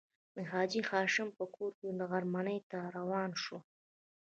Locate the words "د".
0.35-0.37